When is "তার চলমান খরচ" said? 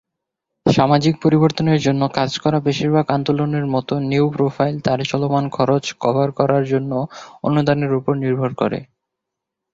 4.81-5.85